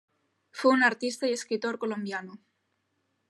[0.49, 2.39] Fue un artista y escritor colombiano.